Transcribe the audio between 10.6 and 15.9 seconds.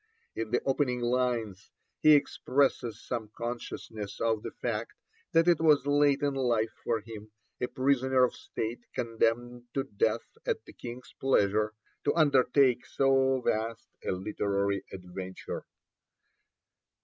the King's pleasure, to undertake so vast a literary adventure.